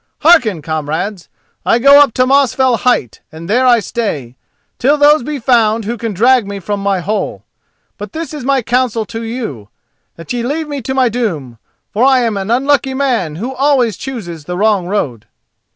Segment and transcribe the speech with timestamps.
[0.21, 1.29] Hearken, comrades:
[1.63, 4.35] I go up to Mosfell height, and there I stay,
[4.79, 7.43] till those be found who can drag me from my hole.
[7.99, 9.69] But this is my counsel to you:
[10.15, 11.59] that ye leave me to my doom,
[11.93, 15.27] for I am an unlucky man who always chooses the wrong road."